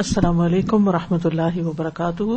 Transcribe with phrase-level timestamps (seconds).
[0.00, 2.34] السلام علیکم و رحمۃ اللہ وبرکاتہ۔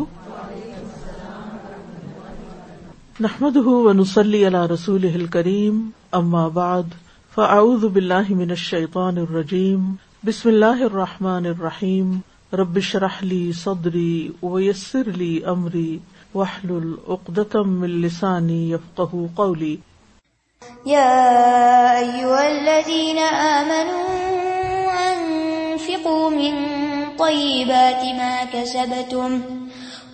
[3.20, 6.96] نحمد ونسلی علی رسول کریم اما بعد،
[7.36, 9.84] فاعوذ باللہ من الشیطان الرجیم،
[10.24, 12.20] بسم اللہ الرحمن الرحیم،
[12.54, 15.98] رب اشرح لی صدری ویسر لی امری،
[16.36, 19.76] واحلل عقدۃ من لسانی یفقهوا قولی۔
[20.86, 21.14] يا
[22.00, 24.10] أيها الذين آمنوا
[25.04, 26.90] أنفقوا من
[27.22, 29.42] طيبات ما كسبتم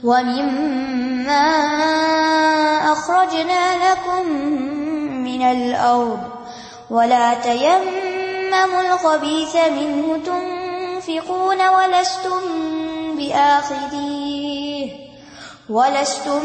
[0.04, 1.48] ومما
[2.92, 4.32] أخرجنا لكم
[5.24, 6.20] من الأرض
[6.90, 12.42] ولا تيمموا الخبيث منه تنفقون ولستم
[13.18, 14.90] بآخذيه
[15.70, 16.42] ولستم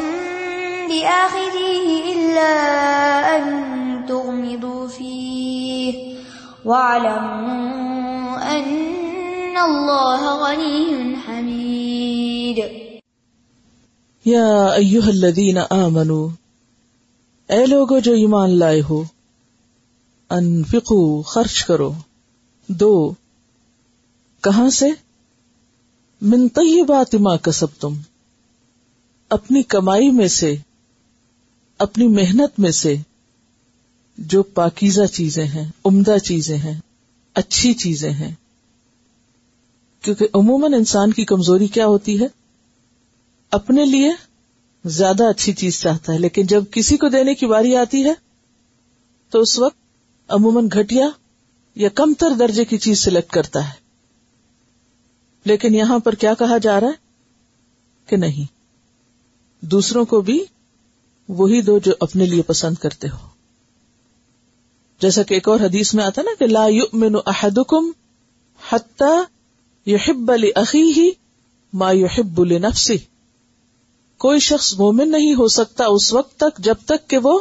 [0.89, 2.53] بآخذيه إلا
[3.37, 6.17] أن تغمضوا فيه
[6.65, 8.93] واعلموا أن
[9.57, 12.59] الله غني حميد.
[14.25, 16.29] یا ایوہ الذین آمنو
[17.49, 19.05] اے لوگو جو ایمان لائے ہو،
[20.31, 21.93] انفقو، خرچ کرو،
[22.67, 23.13] دو،
[24.41, 24.87] کہاں سے؟
[26.23, 27.95] من طیبات ما کسبتم،
[29.29, 30.57] اپنی کمائی میں سے،
[31.79, 32.97] اپنی محنت میں سے،
[34.19, 36.81] جو پاکیزہ چیزیں ہیں، عمدہ چیزیں ہیں،
[37.35, 38.35] اچھی چیزیں ہیں۔
[40.03, 42.27] کیونکہ عموماً انسان کی کمزوری کیا ہوتی ہے؟
[43.51, 44.13] اپنے لیے
[44.85, 48.15] زیادہ اچھی چیز چاہتا ہے، لیکن جب کسی کو دینے کی باری آتی ہے،
[49.31, 49.77] تو اس وقت
[50.29, 51.09] عموماً گھٹیا
[51.75, 53.73] یا کم تر درجے کی چیز سلیکٹ کرتا ہے۔
[55.45, 56.93] لیکن یہاں پر کیا کہا جا رہا ہے؟
[58.07, 58.53] کہ نہیں۔
[59.65, 60.45] دوسروں کو بھی
[61.29, 63.27] وہی دو جو اپنے لیے پسند کرتے ہو۔
[65.01, 67.91] جیسا کہ ایک اور حدیث میں آتا نا کہ لا یؤمن احدکم
[68.73, 69.42] حتی
[69.87, 71.11] یحب لأخیہ
[71.73, 72.93] ما یحب لنفسہ
[74.19, 77.41] کوئی شخص مومن نہیں ہو سکتا اس وقت تک جب تک کہ وہ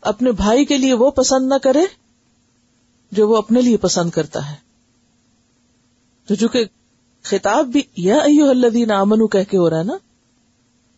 [0.00, 1.84] اپنے بھائی کے لیے وہ پسند نہ کرے
[3.12, 4.56] جو وہ اپنے لیے پسند کرتا ہے۔
[6.26, 6.64] تو چونکہ
[7.22, 9.96] خطاب بھی یا ایو الذین آمنو کہہ کے ہو رہا ہے نا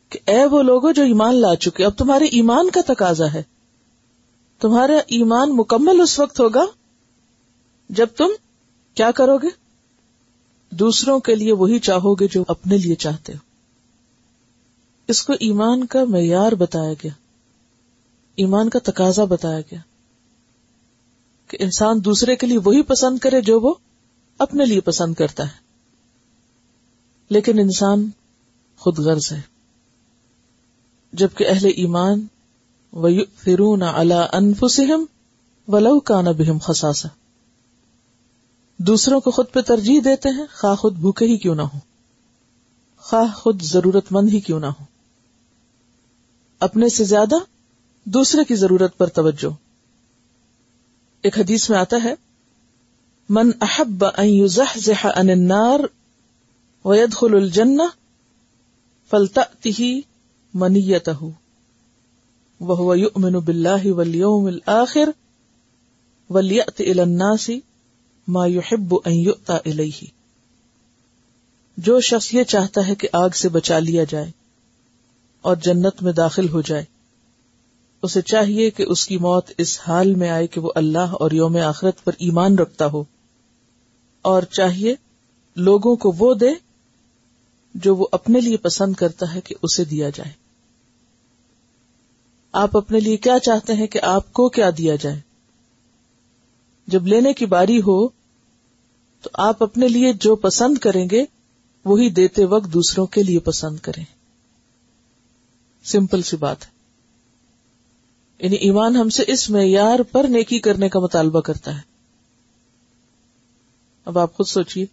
[0.09, 3.43] کہ اے وہ لوگوں جو ایمان لا چکے، اب تمہارے ایمان کا تقاضا ہے۔
[4.61, 6.65] تمہارا ایمان مکمل اس وقت ہوگا
[7.89, 8.29] جب تم
[8.95, 9.68] کیا کرو گے؟
[10.71, 13.39] دوسروں کے لیے وہی چاہو گے جو اپنے لیے چاہتے ہو۔
[15.09, 17.13] اس کو ایمان کا معیار بتایا گیا۔
[18.37, 19.79] ایمان کا تقاضا بتایا گیا۔
[21.49, 23.75] کہ انسان دوسرے کے لیے وہی پسند کرے جو وہ
[24.39, 25.69] اپنے لیے پسند کرتا ہے۔
[27.31, 28.11] لیکن انسان
[28.77, 29.41] خود غرض ہے۔
[31.13, 32.27] جبکہ اہل ایمان
[32.93, 35.07] وَيُؤْثِرُونَ عَلَىٰ أَنفُسِهِمْ
[35.69, 37.28] وَلَوْ كَانَ بِهِمْ خَصَاصَةً۔
[38.79, 41.79] دوسروں کو خود پہ ترجیح دیتے ہیں، خواہ خود بھوکے ہی کیوں نہ ہو
[42.97, 44.85] خواہ خود ضرورت مند ہی کیوں نہ ہو
[46.61, 47.35] اپنے سے زیادہ
[48.05, 49.53] دوسرے کی ضرورت پر توجہ۔
[51.23, 52.15] ایک حدیث میں آتا ہے،
[53.29, 55.81] من احب ان يزحزح عن النار
[56.85, 57.85] ويدخل الجنة
[59.11, 59.85] فلتأته
[60.55, 61.31] منيته
[62.61, 65.11] وهو يؤمن بالله واليوم الآخر
[66.31, 67.51] وليأت إلى الناس
[68.29, 70.01] ما يحب ان يؤتى إليه۔
[71.77, 74.31] جو شخص یہ چاہتا ہے کہ آگ سے بچا لیا جائے
[75.41, 76.85] اور جنت میں داخل ہو جائے،
[78.03, 81.57] اسے چاہیے کہ اس کی موت اس حال میں آئے کہ وہ اللہ اور یوم
[81.57, 83.05] آخرت پر ایمان رکھتا ہو۔
[84.23, 84.95] اور چاہیے
[85.57, 86.51] لوگوں کو وہ دے
[87.75, 90.33] جو وہ اپنے لیے پسند کرتا ہے کہ اسے دیا جائے۔
[92.53, 95.21] آپ اپنے لیے کیا چاہتے ہیں کہ آپ کو کیا دیا جائے؟
[96.87, 98.18] جب لینے کی باری ہو
[99.23, 101.25] تو آپ اپنے لیے جو پسند کریں گے،
[101.85, 104.05] وہی دیتے وقت دوسروں کے لیے پسند کریں۔
[105.85, 106.71] سمپل سی بات ہے۔
[108.39, 111.81] یعنی ایمان ہم سے اس معیار پر نیکی کرنے کا مطالبہ کرتا ہے۔
[114.05, 114.87] اب آپ خود سوچیے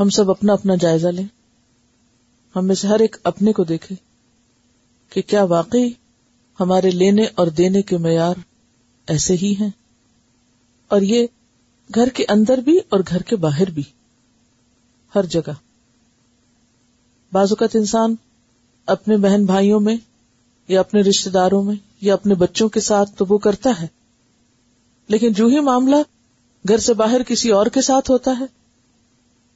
[0.00, 1.26] ہم سب اپنا اپنا جائزہ لیں۔
[2.56, 3.94] ہم میں سے ہر ایک اپنے کو دیکھے
[5.10, 5.90] کہ کیا واقعی
[6.60, 8.34] ہمارے لینے اور دینے کے معیار
[9.06, 9.70] ایسے ہی ہیں۔
[10.88, 11.26] اور یہ
[11.94, 13.82] گھر کے اندر بھی اور گھر کے باہر بھی،
[15.14, 15.52] ہر جگہ۔
[17.32, 18.14] بعض اوقات انسان
[18.86, 19.96] اپنے بہن بھائیوں میں
[20.68, 23.86] یا اپنے رشتے داروں میں یا اپنے بچوں کے ساتھ تو وہ کرتا ہے،
[25.08, 25.96] لیکن جو ہی معاملہ
[26.68, 28.44] گھر سے باہر کسی اور کے ساتھ ہوتا ہے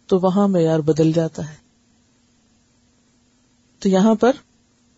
[0.06, 1.54] تو وہاں معیار بدل جاتا ہے۔
[3.78, 4.32] تو یہاں پر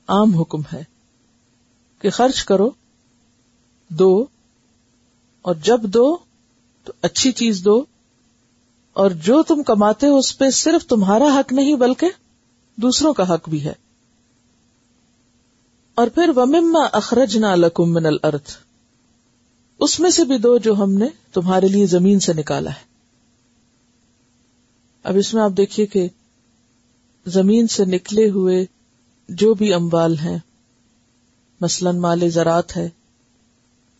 [0.08, 0.82] عام حکم ہے
[1.98, 2.70] کہ خرچ کرو
[3.90, 4.24] دو
[5.42, 6.16] اور جب دو
[6.84, 7.84] تو اچھی چیز دو
[8.92, 12.06] اور جو تم کماتے ہو اس پہ صرف تمہارا حق نہیں بلکہ
[12.76, 13.72] دوسروں کا حق بھی ہے۔
[15.94, 18.56] اور پھر ومما اخرج نہ لکم من الارض
[19.78, 22.92] اس میں سے بھی دو جو ہم نے تمہارے لیے زمین سے نکالا ہے۔
[25.02, 26.08] اب اس میں آپ دیکھیے کہ
[27.26, 28.64] زمین سے نکلے ہوئے
[29.28, 30.38] جو بھی اموال ہیں،
[31.60, 32.88] مثلاً مال زراعت ہے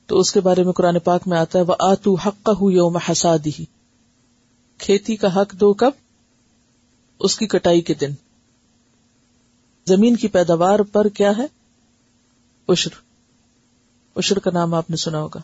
[0.07, 2.97] تو اس کے بارے میں قرآن پاک میں آتا ہے وہ آتو حق کا یوم
[2.97, 3.65] حسادی
[4.79, 5.91] کھیتی کا حق دو کب؟
[7.19, 8.11] اس کی کٹائی کے دن۔
[9.87, 11.47] زمین کی پیداوار پر کیا ہے؟
[12.69, 12.91] اشر
[14.17, 15.41] اشر کا نام آپ نے سنا ہوگا۔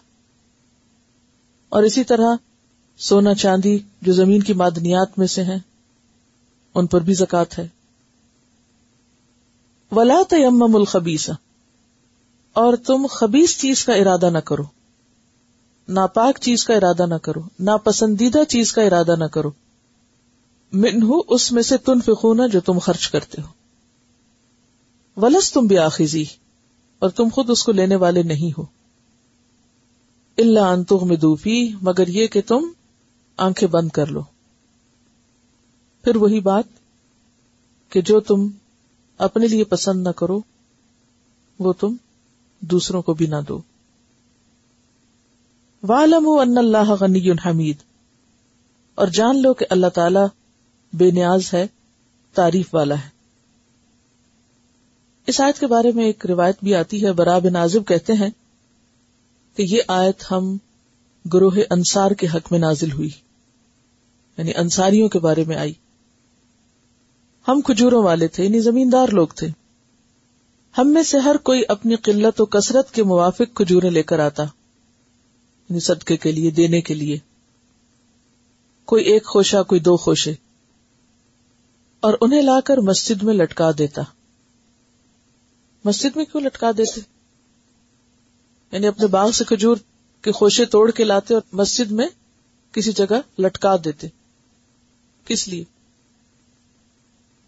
[1.68, 2.36] اور اسی طرح
[2.98, 5.58] سونا چاندی جو زمین کی معدنیات میں سے ہیں،
[6.74, 7.68] ان پر بھی زکات ہے۔
[9.92, 11.32] ولا تیم الخبیسا
[12.58, 14.62] اور تم خبیس چیز کا ارادہ نہ کرو۔
[15.88, 19.50] ناپاک چیز کا ارادہ نہ کرو۔ ناپسندیدہ چیز کا ارادہ نہ کرو۔
[20.72, 23.46] منہ اس میں سے تن فکونا جو تم خرچ کرتے ہو۔
[25.20, 26.24] ولس تم بھی آخذی
[26.98, 28.64] اور تم خود اس کو لینے والے نہیں ہو۔
[30.38, 32.62] اللہ انتخ میں دوفی مگر یہ کہ تم
[33.36, 34.20] آنکھیں بند کر لو۔
[36.04, 36.64] پھر وہی بات
[37.88, 38.48] کہ جو تم
[39.18, 40.40] اپنے لیے پسند نہ کرو،
[41.58, 41.94] وہ تم
[42.60, 43.60] دوسروں کو بھی نہ دو۔
[45.82, 47.76] والم ان اللہ غنی حمید
[48.94, 50.20] اور جان لو کہ اللہ تعالی
[50.92, 51.66] بے نیاز ہے،
[52.34, 53.08] تعریف والا ہے۔
[55.26, 58.30] اس آیت کے بارے میں ایک روایت بھی آتی ہے، برا بن نازب کہتے ہیں
[59.56, 60.56] کہ یہ آیت ہم
[61.34, 63.10] گروہ انصار کے حق میں نازل ہوئی۔
[64.38, 65.72] یعنی انصاریوں کے بارے میں آئی۔
[67.48, 69.48] ہم کھجوروں والے تھے یعنی زمیندار لوگ تھے۔
[70.78, 74.42] ہم میں سے ہر کوئی اپنی قلت و کثرت کے موافق کھجورے لے کر آتا
[74.42, 77.18] یعنی صدقے کے لیے، دینے کے لیے۔
[78.84, 80.34] کوئی ایک خوشا کوئی دو خوشے۔
[82.00, 84.02] اور انہیں لا کر مسجد میں لٹکا دیتا۔
[85.84, 87.00] مسجد میں کیوں لٹکا دیتے؟
[88.72, 89.76] یعنی اپنے باغ سے کھجور
[90.22, 92.08] کے خوشے توڑ کے لاتے اور مسجد میں
[92.72, 94.06] کسی جگہ لٹکا دیتے۔
[95.24, 95.64] کس لیے؟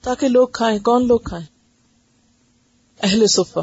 [0.01, 1.47] تاکہ لوگ کھائیں، کون لوگ کھائیں؟
[3.03, 3.61] اہل صفا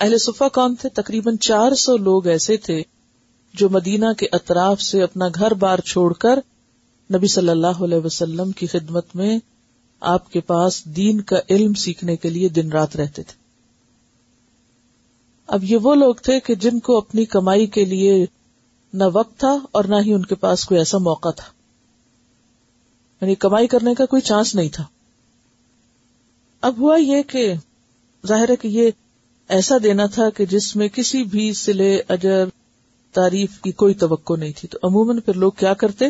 [0.00, 2.82] اہل صفا کون تھے؟ تقریباً چار سو لوگ ایسے تھے
[3.54, 6.38] جو مدینہ کے اطراف سے اپنا گھر بار چھوڑ کر
[7.14, 9.38] نبی صلی اللہ علیہ وسلم کی خدمت میں
[10.00, 13.44] آپ کے پاس دین کا علم سیکھنے کے لیے دن رات رہتے تھے۔
[15.46, 18.26] اب یہ وہ لوگ تھے کہ جن کو اپنی کمائی کے لیے
[18.92, 21.52] نہ وقت تھا اور نہ ہی ان کے پاس کوئی ایسا موقع تھا۔
[23.20, 24.84] یعنی کمائی کرنے کا کوئی چانس نہیں تھا۔
[26.64, 27.54] اب ہوا یہ کہ
[28.26, 28.90] ظاہر ہے کہ یہ
[29.48, 32.44] ایسا دینا تھا کہ جس میں کسی بھی سلے، اجر،
[33.12, 36.04] تعریف کی کوئی توقع نہیں تھی۔ تو عموماً پھر لوگ کیا کرتے؟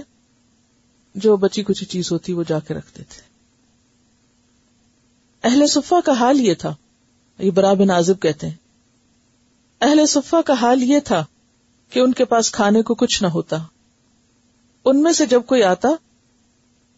[1.14, 3.22] جو بچی کچھ چیز ہوتی وہ جا کے رکھتے تھے۔
[5.44, 6.74] اہل صفا کا حال یہ تھا۔
[7.38, 8.54] یہ برا بن عازب کہتے ہیں۔
[9.80, 11.24] اہل صفا کا حال یہ تھا
[11.90, 13.56] کہ ان کے پاس کھانے کو کچھ نہ ہوتا۔
[14.84, 15.88] ان میں سے جب کوئی آتا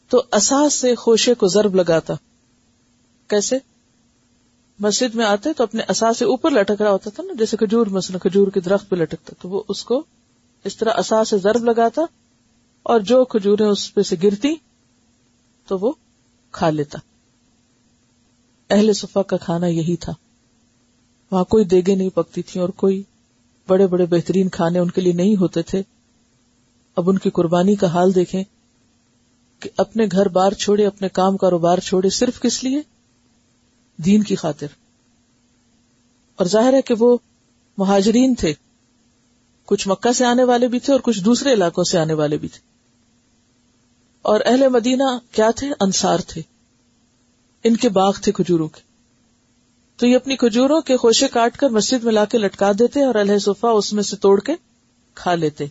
[0.08, 2.14] تو اساس سے خوشے کو ضرب لگاتا۔
[3.28, 3.58] کیسے
[4.78, 7.86] مسجد میں آتے تو اپنے اساس سے اوپر لٹک رہا ہوتا تھا نا، جیسے کھجور
[7.86, 10.04] مثلا، کھجور کے درخت پہ لٹکتا تو وہ اس کو
[10.64, 12.02] اس طرح اساس سے ضرب لگاتا
[12.82, 14.54] اور جو کھجوریں اس پہ سے گرتی
[15.66, 15.92] تو وہ
[16.52, 16.98] کھا لیتا۔
[18.70, 20.12] اہل صفا کا کھانا یہی تھا۔
[21.30, 23.02] وہاں کوئی دیگے نہیں پکتی تھی اور کوئی
[23.68, 25.82] بڑے بڑے بہترین کھانے ان کے لیے نہیں ہوتے تھے۔
[26.96, 28.44] اب ان کی قربانی کا حال دیکھیں
[29.60, 32.82] کہ اپنے گھر بار چھوڑے، اپنے کام کاروبار چھوڑے، صرف کس لیے؟
[33.96, 34.66] دین کی خاطر۔
[36.36, 37.16] اور ظاہر ہے کہ وہ
[37.78, 38.54] مہاجرین تھے۔
[39.66, 42.48] کچھ مکہ سے آنے والے بھی تھے اور کچھ دوسرے علاقوں سے آنے والے بھی
[42.48, 42.60] تھے۔
[44.22, 46.42] اور اہل مدینہ کیا تھے؟ انصار تھے۔
[47.64, 48.80] ان کے باغ تھے کھجوروں کے۔
[49.96, 53.14] تو یہ اپنی کھجوروں کے خوشے کاٹ کر مسجد میں لا کے لٹکا دیتے اور
[53.14, 54.52] اللہ صفا اس میں سے توڑ کے
[55.14, 55.64] کھا لیتے۔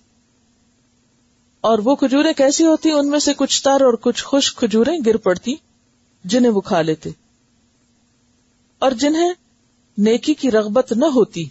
[1.61, 5.17] اور وہ کھجورے کیسی ہوتی؟ ان میں سے کچھ تر اور کچھ خشک کھجوریں گر
[5.17, 5.55] پڑتی
[6.23, 7.09] جنہیں وہ کھا لیتے۔
[8.85, 9.29] اور جنہیں
[9.97, 11.43] نیکی کی رغبت نہ ہوتی۔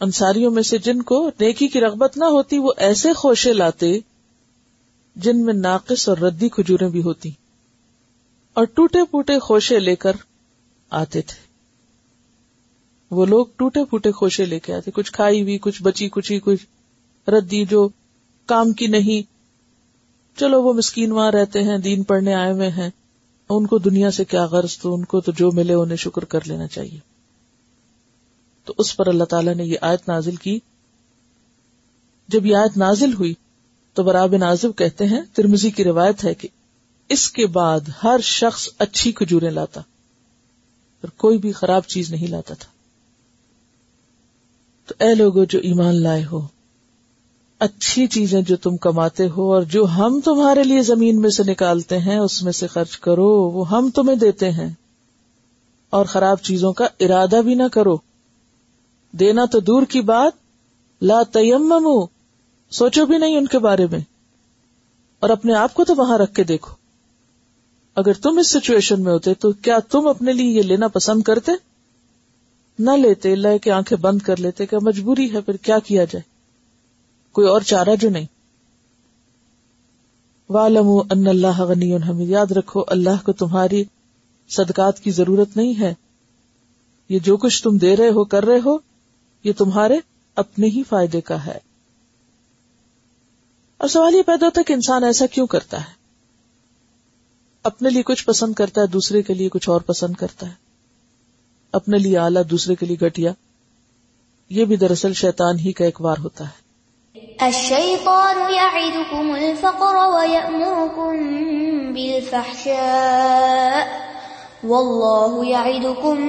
[0.00, 3.98] انصاریوں میں سے جن کو نیکی کی رغبت نہ ہوتی، وہ ایسے خوشے لاتے
[5.16, 7.30] جن میں ناقص اور ردی کھجوریں بھی ہوتی۔
[8.54, 10.12] اور ٹوٹے پوٹے خوشے لے کر
[10.90, 11.46] آتے تھے۔
[13.10, 16.66] وہ لوگ ٹوٹے پوٹے خوشے لے کے آتے۔ کچھ کھائی ہوئی، کچھ بچی، کچھ کچھ
[17.30, 17.88] ردی جو
[18.46, 19.22] کام کی نہیں۔
[20.38, 22.90] چلو وہ مسکین وہاں رہتے ہیں، دین پڑھنے آئے ہوئے ہیں۔
[23.56, 26.40] ان کو دنیا سے کیا غرض تو ان کو تو جو ملے انہیں شکر کر
[26.44, 26.98] لینا چاہیے۔
[28.64, 30.58] تو اس پر اللہ تعالیٰ نے یہ آیت نازل کی۔
[32.28, 33.34] جب یہ آیت نازل ہوئی
[33.96, 36.48] تو براب نازب کہتے ہیں ترمزی کی روایت ہے کہ
[37.08, 42.54] اس کے بعد ہر شخص اچھی کھجوریں لاتا، اور کوئی بھی خراب چیز نہیں لاتا
[42.54, 42.70] تھا۔
[44.86, 46.46] تو اے لوگوں جو ایمان لائے ہو
[47.62, 51.98] اچھی چیزیں جو تم کماتے ہو اور جو ہم تمہارے لیے زمین میں سے نکالتے
[51.98, 54.70] ہیں، اس میں سے خرچ کرو، وہ ہم تمہیں دیتے ہیں۔
[55.90, 57.96] اور خراب چیزوں کا ارادہ بھی نہ کرو۔
[59.12, 60.32] دینا تو دور کی بات،
[61.02, 61.74] لا تیم
[62.70, 64.00] سوچو بھی نہیں ان کے بارے میں۔
[65.20, 66.74] اور اپنے آپ کو تو وہاں رکھ کے دیکھو۔
[67.94, 71.52] اگر تم اس سچویشن میں ہوتے تو کیا تم اپنے لیے یہ لینا پسند کرتے؟
[72.78, 76.31] نہ لیتے، لے کے آنکھیں بند کر لیتے کہ مجبوری ہے، پھر کیا کیا جائے؟
[77.32, 78.26] کوئی اور چارہ جو نہیں۔
[80.48, 83.84] والم ان اللہ غنی حمید یاد رکھو، اللہ کو تمہاری
[84.48, 85.94] صدقات کی ضرورت نہیں ہے۔
[87.08, 88.76] یہ جو کچھ تم دے رہے ہو، کر رہے ہو،
[89.44, 89.98] یہ تمہارے
[90.34, 91.58] اپنے ہی فائدے کا ہے۔
[93.76, 95.92] اور سوال یہ پیدا ہوتا ہے کہ انسان ایسا کیوں کرتا ہے؟
[97.62, 100.54] اپنے لیے کچھ پسند کرتا ہے، دوسرے کے لیے کچھ اور پسند کرتا ہے۔
[101.72, 103.32] اپنے لیے اعلیٰ، دوسرے کے لیے گٹیا
[104.48, 106.61] یہ بھی دراصل شیطان ہی کا ایک وار ہوتا ہے۔
[107.40, 111.28] الشيطان يعدكم الفقر ويأمركم
[111.92, 112.76] بالفحشاء
[114.64, 116.20] والله يعدكم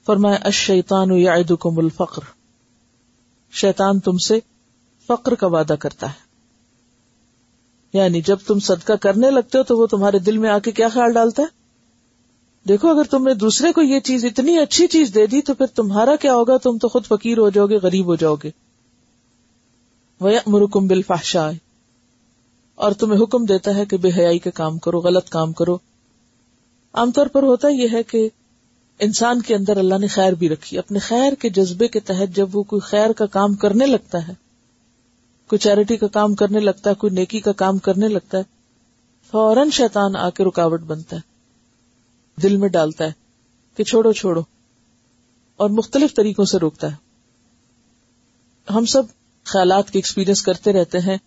[0.06, 2.22] فرمایا، الشیطان یعدکم الفقر۔
[3.52, 4.40] شیطان تم سے
[5.08, 6.26] فقر کا وعدہ کرتا ہے۔
[7.94, 10.90] یعنی جب تم صدقہ کرنے لگتے ہو تو وہ تمہارے دل میں آ کے کیا
[10.90, 11.65] خیال ڈالتا ہے؟
[12.70, 15.66] دیکھو، اگر تم نے دوسرے کو یہ چیز اتنی اچھی چیز دے دی، تو پھر
[15.66, 18.52] تمہارا کیا ہوگا؟ تم تو خود فقیر ہو جاؤ گے، غریب ہو جاؤ گے۔
[20.48, 21.02] مرکم بل
[22.76, 25.78] اور تمہیں حکم دیتا ہے کہ بے حیائی کے کام کرو، غلط کام کرو۔
[26.94, 28.30] عام طور پر ہوتا یہ ہے کہ
[29.00, 32.50] انسان کے اندر اللہ نے خیر بھی رکھی۔ اپنے خیر کے جذبے کے تحت جب
[32.54, 34.34] وہ کوئی خیر کا کام کرنے لگتا ہے،
[35.48, 38.44] کوئی چیریٹی کا کام کرنے لگتا ہے، کوئی نیکی کا کام کرنے لگتا ہے،
[39.32, 41.35] فوراً شیطان آ کے رکاوٹ بنتا ہے۔
[42.44, 43.12] دل میں ڈالتا ہے
[43.78, 44.42] کہ چھوڑو چھوڑو۔
[45.56, 46.96] اور مختلف طریقوں سے روکتا ہے۔
[48.74, 49.04] ہم سب
[49.44, 51.18] خیالات کے ایکسپیرئنس کرتے رہتے ہیں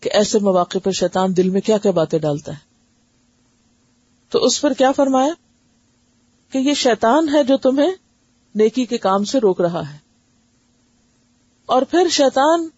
[0.00, 2.58] کہ ایسے مواقع پر شیطان دل میں کیا کیا باتیں ڈالتا ہے۔
[4.28, 5.32] تو اس پر کیا فرمایا؟
[6.52, 7.90] کہ یہ شیطان ہے جو تمہیں
[8.54, 9.98] نیکی کے کام سے روک رہا ہے۔
[11.66, 12.68] اور پھر شیطان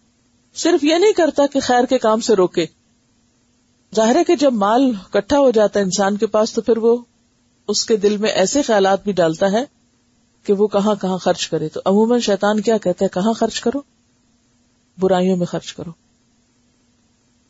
[0.53, 2.65] صرف یہ نہیں کرتا کہ خیر کے کام سے روکے۔
[3.95, 6.97] ظاہر ہے کہ جب مال کٹھا ہو جاتا ہے انسان کے پاس تو پھر وہ
[7.67, 9.63] اس کے دل میں ایسے خیالات بھی ڈالتا ہے
[10.43, 13.81] کہ وہ کہاں کہاں خرچ کرے۔ تو عموماً شیطان کیا کہتا ہے؟ کہاں خرچ کرو؟
[14.99, 15.91] برائیوں میں خرچ کرو۔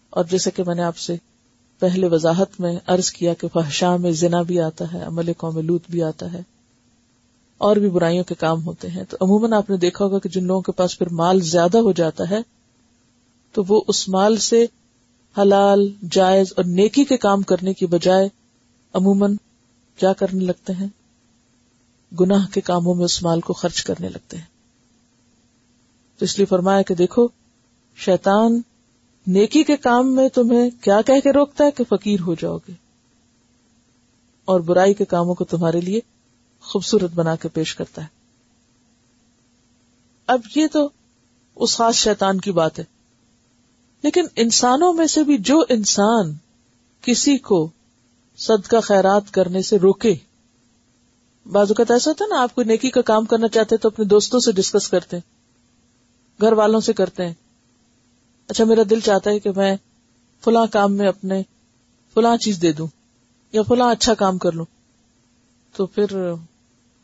[0.09, 1.15] اور جیسے کہ میں نے آپ سے
[1.79, 5.81] پہلے وضاحت میں عرض کیا کہ فحشاں میں زنا بھی آتا ہے، عمل قوم لوت
[5.89, 6.41] بھی آتا ہے،
[7.57, 10.43] اور بھی برائیوں کے کام ہوتے ہیں۔ تو عموماً آپ نے دیکھا ہوگا کہ جن
[10.43, 12.39] لوگوں کے پاس پھر مال زیادہ ہو جاتا ہے،
[13.51, 14.65] تو وہ اس مال سے
[15.37, 18.29] حلال، جائز اور نیکی کے کام کرنے کی بجائے
[18.93, 19.35] عموماً
[19.95, 20.87] کیا کرنے لگتے ہیں؟
[22.19, 24.45] گناہ کے کاموں میں اس مال کو خرچ کرنے لگتے ہیں۔
[26.17, 27.27] تو اس لیے فرمایا کہ دیکھو،
[27.95, 28.61] شیطان
[29.27, 32.71] نیکی کے کام میں تمہیں کیا کہہ کے روکتا ہے کہ فقیر ہو جاؤ گے؟
[34.45, 35.99] اور برائی کے کاموں کو تمہارے لیے
[36.61, 38.07] خوبصورت بنا کے پیش کرتا ہے۔
[40.27, 40.89] اب یہ تو
[41.55, 42.83] اس خاص شیطان کی بات ہے۔
[44.01, 46.33] لیکن انسانوں میں سے بھی جو انسان
[47.01, 47.69] کسی کو
[48.37, 50.15] صدقہ خیرات کرنے سے روکے۔
[51.45, 54.05] بعض اوقات ایسا ہوتا ہے نا، آپ کو نیکی کا کام کرنا چاہتے تو اپنے
[54.05, 55.29] دوستوں سے ڈسکس کرتے ہیں،
[56.41, 57.33] گھر والوں سے کرتے ہیں۔
[58.47, 59.75] اچھا میرا دل چاہتا ہے کہ میں
[60.43, 61.43] فلاں کام میں اپنے
[62.13, 62.87] فلاں چیز دے دوں
[63.51, 64.65] یا فلاں اچھا کام کر لوں۔
[65.73, 66.33] تو پھر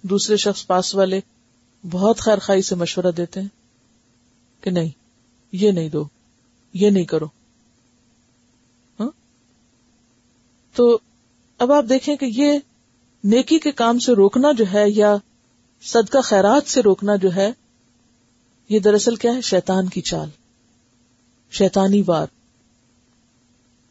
[0.02, 1.20] دوسرے شخص پاس والے
[1.92, 3.48] بہت خیر خائی سے مشورہ دیتے ہیں
[4.64, 4.90] کہ نہیں،
[5.52, 6.06] یہ نہیں دو،
[6.74, 7.26] یہ نہیں کرو۔
[9.00, 9.12] ہاں؟
[10.74, 11.00] تو
[11.62, 12.60] اب آپ دیکھیں کہ یہ
[13.24, 15.15] نیکی کے کام سے روکنا جو ہے یا
[15.82, 17.51] صدقہ خیرات سے روکنا جو ہے،
[18.70, 20.30] یہ دراصل کیا ہے؟ شیطان کی چال،
[21.51, 22.27] شیطانی وار۔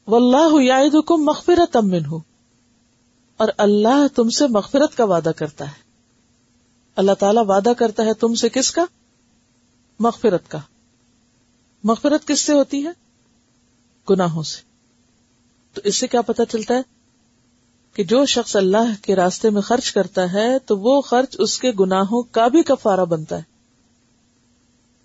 [0.06, 2.18] واللہ یعدکم مغفرت من ہو
[3.36, 5.82] اور اللہ تم سے مغفرت کا وعدہ کرتا ہے۔
[6.96, 8.84] اللہ تعالی وعدہ کرتا ہے تم سے کس کا؟
[10.00, 10.58] مغفرت کا۔
[11.84, 12.90] مغفرت کس سے ہوتی ہے؟
[14.10, 14.62] گناہوں سے۔
[15.74, 17.00] تو اس سے کیا پتا چلتا ہے؟
[17.94, 21.70] کہ جو شخص اللہ کے راستے میں خرچ کرتا ہے تو وہ خرچ اس کے
[21.80, 23.42] گناہوں کا بھی کفارہ بنتا ہے۔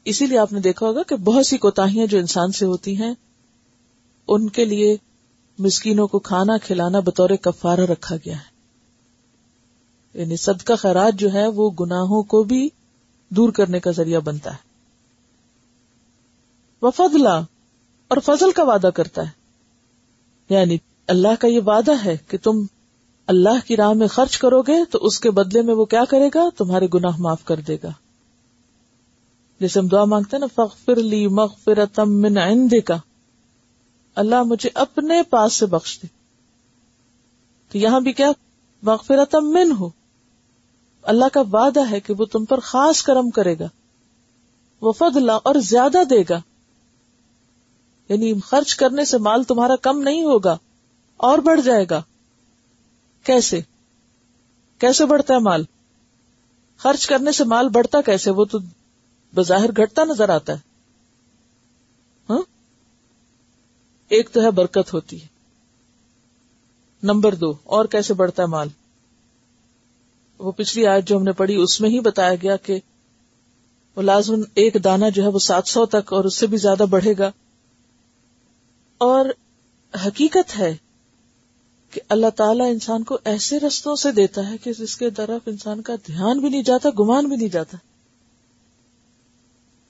[0.05, 3.13] اسی لیے آپ نے دیکھا ہوگا کہ بہت سی کوتاہیاں جو انسان سے ہوتی ہیں،
[4.27, 4.97] ان کے لیے
[5.59, 8.55] مسکینوں کو کھانا کھلانا بطور کفارہ رکھا گیا ہے۔
[10.13, 12.69] یعنی صدقہ خیرات جو ہے وہ گناہوں کو بھی
[13.29, 14.65] دور کرنے کا ذریعہ بنتا ہے۔
[16.81, 17.41] وہ فضلہ،
[18.07, 19.45] اور فضل کا وعدہ کرتا ہے۔
[20.49, 20.77] یعنی
[21.07, 22.65] اللہ کا یہ وعدہ ہے کہ تم
[23.27, 26.29] اللہ کی راہ میں خرچ کرو گے تو اس کے بدلے میں وہ کیا کرے
[26.35, 27.89] گا؟ تمہارے گناہ معاف کر دے گا۔
[29.59, 31.27] جیسے ہم دعا مانگتے ہیں نا فخر لی
[31.97, 32.97] من عندک۔ کا
[34.15, 36.07] اللہ مجھے اپنے پاس سے بخش دے۔
[37.71, 38.31] تو یہاں بھی کیا؟
[38.83, 39.89] مغفرت من ہو
[41.03, 43.67] اللہ کا وعدہ ہے کہ وہ تم پر خاص کرم کرے گا۔
[44.81, 46.39] وہ فضلہ اور زیادہ دے گا۔
[48.09, 50.57] یعنی خرچ کرنے سے مال تمہارا کم نہیں ہوگا،
[51.17, 52.01] اور بڑھ جائے گا۔
[53.25, 53.59] کیسے؟
[54.79, 55.63] کیسے بڑھتا ہے مال؟
[56.77, 58.59] خرچ کرنے سے مال بڑھتا کیسے؟ وہ تو
[59.35, 60.57] بظاہر گھٹتا نظر آتا ہے۔
[62.29, 62.41] ہاں؟
[64.09, 65.27] ایک تو ہے برکت ہوتی ہے۔
[67.03, 68.67] نمبر دو، اور کیسے بڑھتا ہے مال؟
[70.39, 72.79] وہ پچھلی آج جو ہم نے پڑھی، اس میں ہی بتایا گیا کہ
[73.95, 76.83] وہ لازم ایک دانا جو ہے وہ سات سو تک اور اس سے بھی زیادہ
[76.89, 77.31] بڑھے گا۔
[78.97, 79.25] اور
[80.07, 80.75] حقیقت ہے
[81.95, 85.81] کہ اللہ تعالیٰ انسان کو ایسے رستوں سے دیتا ہے کہ جس کے طرف انسان
[85.81, 87.77] کا دھیان بھی نہیں جاتا، گمان بھی نہیں جاتا۔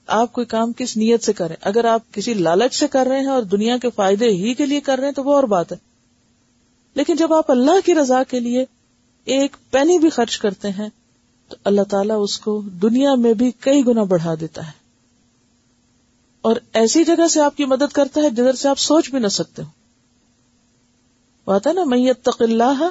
[0.06, 3.26] آپ کوئی کام کس نیت سے کریں؟ اگر آپ کسی لالچ سے کر رہے ہیں
[3.26, 5.76] اور دنیا کے فائدے ہی کے لیے کر رہے ہیں تو وہ اور بات ہے۔
[6.94, 8.64] لیکن جب آپ اللہ کی رضا کے لیے
[9.24, 10.88] ایک پینی بھی خرچ کرتے ہیں،
[11.48, 14.72] تو اللہ تعالیٰ اس کو دنیا میں بھی کئی گنا بڑھا دیتا ہے۔
[16.40, 19.28] اور ایسی جگہ سے آپ کی مدد کرتا ہے جدھر سے آپ سوچ بھی نہ
[19.28, 19.85] سکتے ہو۔
[21.46, 22.88] آتا نا میت تق اللہ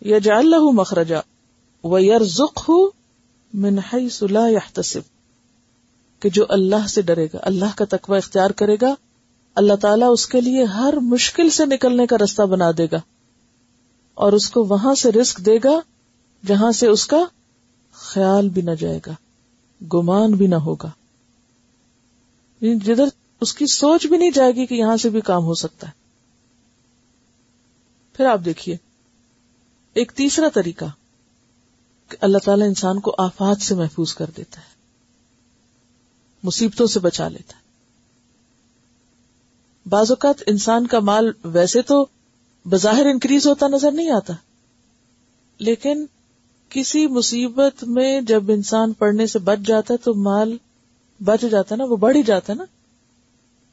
[0.00, 1.20] یا جا اللہ مخرجا
[1.84, 2.70] و یار ذخ
[3.54, 5.00] منہائی صلاح یحتسب
[6.20, 8.94] کہ جو اللہ سے ڈرے گا، اللہ کا تقوی اختیار کرے گا،
[9.54, 13.00] اللہ تعالیٰ اس کے لیے ہر مشکل سے نکلنے کا رستہ بنا دے گا
[14.14, 15.80] اور اس کو وہاں سے رسک دے گا
[16.46, 17.24] جہاں سے اس کا
[17.92, 19.12] خیال بھی نہ جائے گا،
[19.94, 20.90] گمان بھی نہ ہوگا۔
[22.60, 23.06] یعنی جدھر
[23.40, 26.01] اس کی سوچ بھی نہیں جائے گی کہ یہاں سے بھی کام ہو سکتا ہے۔
[28.12, 28.76] پھر آپ دیکھیے،
[29.94, 30.84] ایک تیسرا طریقہ
[32.08, 34.66] کہ اللہ تعالی انسان کو آفات سے محفوظ کر دیتا ہے،
[36.42, 37.62] مصیبتوں سے بچا لیتا ہے۔
[39.88, 42.06] بعض اوقات انسان کا مال ویسے تو
[42.64, 44.32] بظاہر انکریز ہوتا نظر نہیں آتا،
[45.58, 46.06] لیکن
[46.68, 50.56] کسی مصیبت میں جب انسان پڑھنے سے بچ جاتا ہے تو مال
[51.24, 52.64] بچ جاتا ہے نا، وہ بڑھ ہی جاتا ہے نا۔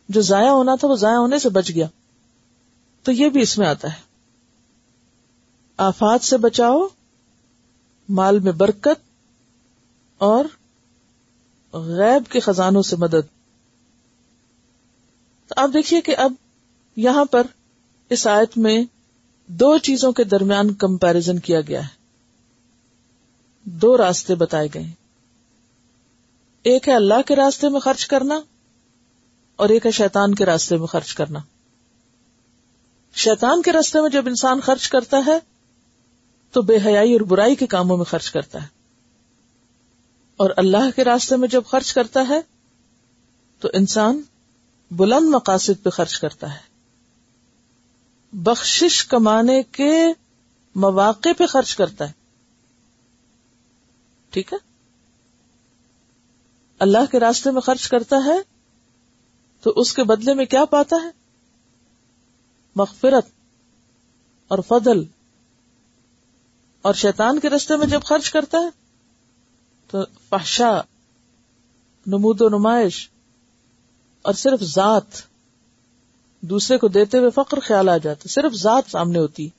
[0.09, 1.87] جو ضائع ہونا تھا وہ ضائع ہونے سے بچ گیا۔
[3.03, 4.08] تو یہ بھی اس میں آتا ہے۔
[5.79, 6.87] آفات سے بچاؤ،
[8.09, 9.01] مال میں برکت
[10.17, 10.45] اور
[11.73, 13.27] غیب کے خزانوں سے مدد۔
[15.47, 16.33] تو آپ دیکھیے کہ اب
[16.95, 17.47] یہاں پر
[18.09, 18.83] اس آیت میں
[19.47, 21.95] دو چیزوں کے درمیان کمپیرزن کیا گیا ہے۔
[23.63, 24.85] دو راستے بتائے گئے
[26.63, 28.39] ایک ہے اللہ کے راستے میں خرچ کرنا
[29.55, 31.39] اور ایک ہے شیطان کے راستے میں خرچ کرنا۔
[33.13, 35.48] شیطان کے راستے میں جب انسان خرچ کرتا ہے
[36.51, 38.67] تو بے حیائی اور برائی کے کاموں میں خرچ کرتا ہے۔
[40.37, 42.41] اور اللہ کے راستے میں جب خرچ کرتا ہے،
[43.59, 44.21] تو انسان
[44.91, 46.59] بلند مقاصد پہ خرچ کرتا ہے۔
[48.33, 50.05] بخشش کمانے کے
[50.75, 52.13] مواقع پہ خرچ کرتا ہے۔
[54.29, 54.57] ٹھیک ہے؟
[56.79, 58.37] اللہ کے راستے میں خرچ کرتا ہے،
[59.61, 61.09] تو اس کے بدلے میں کیا پاتا ہے؟
[62.75, 63.25] مغفرت
[64.47, 65.18] اور فضل۔
[66.81, 68.69] اور شیطان کے رستے میں جب خرچ کرتا ہے،
[69.87, 70.81] تو فحشا
[72.07, 73.09] نمود و نمائش،
[74.21, 75.21] اور صرف ذات
[76.43, 79.49] دوسرے کو دیتے ہوئے فخر خیال آ جاتا صرف ذات سامنے ہوتی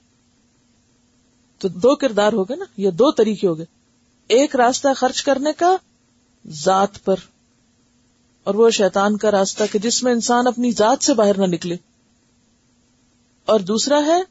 [1.59, 3.66] تو دو کردار ہو گئے نا یہ دو طریقے ہو گئے۔
[4.26, 5.76] ایک راستہ خرچ کرنے کا
[6.48, 7.16] ذات پر،
[8.44, 11.76] اور وہ شیطان کا راستہ کہ جس میں انسان اپنی ذات سے باہر نہ نکلے۔
[13.44, 14.22] اور دوسرا ہے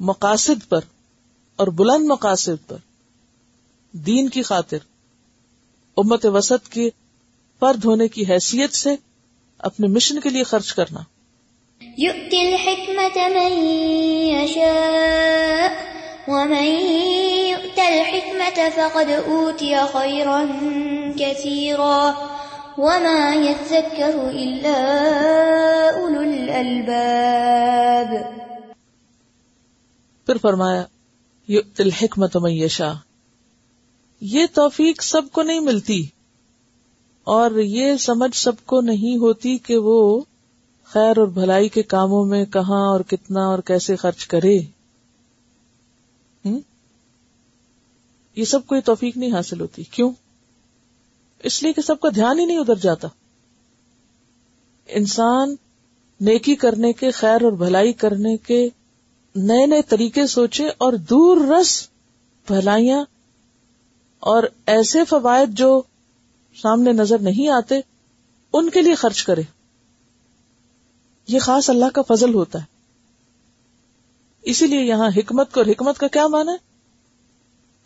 [0.00, 0.80] مقاصد پر۔
[1.56, 2.76] اور بلند مقاصد پر
[3.92, 4.76] دین کی خاطر
[5.96, 6.90] امت وسط کے
[7.60, 8.96] فرد ہونے کی حیثیت سے
[9.58, 11.00] اپنے مشن کے لیے خرچ کرنا۔
[18.74, 20.44] فقد أوتي خيرا
[21.18, 22.12] كثيرا
[22.78, 24.78] وما يذكر إلا
[25.94, 28.14] أولو الألباب۔
[30.26, 30.84] پھر فرمایا
[31.48, 32.92] یؤت الحکمت من یشاء۔
[34.20, 36.06] یہ توفیق سب کو نہیں ملتی
[37.24, 40.20] اور یہ سمجھ سب کو نہیں ہوتی کہ وہ
[40.84, 44.58] خیر اور بھلائی کے کاموں میں کہاں اور کتنا اور کیسے خرچ کرے۔
[48.36, 50.12] یہ سب کو یہ توفیق نہیں حاصل ہوتی۔ کیوں؟
[51.38, 53.08] اس لیے کہ سب کا دھیان ہی نہیں ادھر جاتا۔
[54.86, 55.56] انسان
[56.20, 58.68] نیکی کرنے کے، خیر اور بھلائی کرنے کے
[59.36, 61.88] نئے نئے طریقے سوچے اور دور رس
[62.46, 63.04] بھلائیاں
[64.18, 65.82] اور ایسے فوائد جو
[66.62, 67.80] سامنے نظر نہیں آتے،
[68.52, 69.42] ان کے لیے خرچ کرے۔
[71.28, 72.64] یہ خاص اللہ کا فضل ہوتا ہے۔
[74.42, 76.56] اسی لیے یہاں حکمت کو اور حکمت کا کیا مانا ہے؟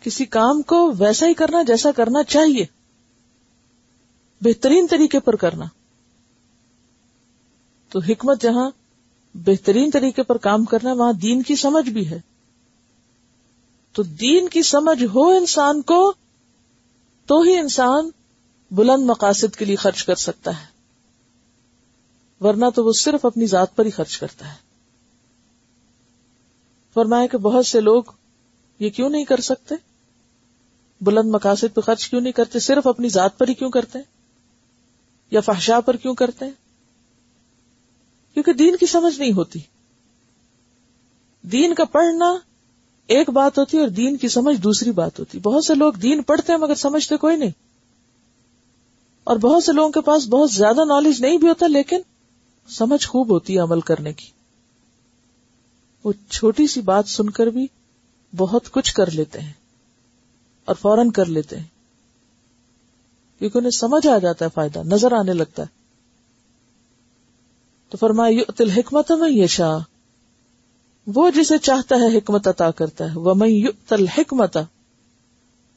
[0.01, 2.65] کسی کام کو ویسا ہی کرنا جیسا کرنا چاہیے۔
[4.41, 5.65] بہترین طریقے پر کرنا۔
[7.89, 8.69] تو حکمت جہاں
[9.33, 12.19] بہترین طریقے پر کام کرنا وہاں دین کی سمجھ بھی ہے۔
[13.93, 16.13] تو دین کی سمجھ ہو انسان کو،
[17.25, 18.09] تو ہی انسان
[18.71, 20.65] بلند مقاصد کے لیے خرچ کر سکتا ہے۔
[22.41, 24.71] ورنہ تو وہ صرف اپنی ذات پر ہی خرچ کرتا ہے۔
[26.93, 28.03] فرمایا کہ بہت سے لوگ
[28.79, 29.75] یہ کیوں نہیں کر سکتے؟
[31.01, 34.05] بلند مقاصد پہ خرچ کیوں نہیں کرتے؟ صرف اپنی ذات پر ہی کیوں کرتے ہیں؟
[35.31, 36.60] یا فحشا پر کیوں کرتے ہیں؟
[38.43, 39.59] کیونکہ دین کی سمجھ نہیں ہوتی۔
[41.41, 42.37] دین کا پڑھنا
[43.07, 46.21] ایک بات ہوتی ہے اور دین کی سمجھ دوسری بات ہوتی۔ بہت سے لوگ دین
[46.21, 47.51] پڑھتے ہیں مگر سمجھتے کوئی نہیں۔
[49.23, 51.99] اور بہت سے لوگوں کے پاس بہت زیادہ نالج نہیں بھی ہوتا، لیکن
[52.69, 54.25] سمجھ خوب ہوتی ہے عمل کرنے کی۔
[56.03, 57.67] وہ چھوٹی سی بات سن کر بھی
[58.37, 59.53] بہت کچھ کر لیتے ہیں
[60.65, 61.67] اور فوراً کر لیتے ہیں۔
[63.39, 65.80] کیونکہ انہیں سمجھ آ جاتا ہے فائدہ، نظر آنے لگتا ہے۔
[67.91, 69.79] تو فرمایا تل حکمت میں یہ شاہ
[71.07, 74.57] وہ جسے چاہتا ہے حکمت عطا کرتا ہے۔ وہ میں تل حکمت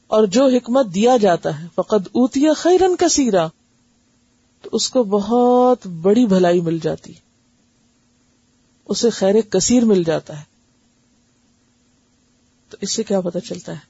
[0.06, 3.48] اور جو حکمت دیا جاتا ہے، فقد اوتیا خیرن کثیرا۔
[4.62, 7.12] تو اس کو بہت بڑی بھلائی مل جاتی۔
[8.86, 10.44] اسے خیر کثیر مل جاتا ہے۔
[12.70, 13.86] تو اس سے کیا پتا چلتا ہے